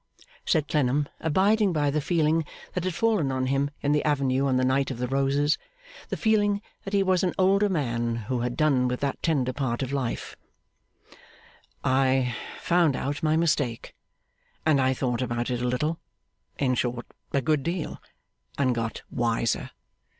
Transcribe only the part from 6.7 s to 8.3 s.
that he was an older man,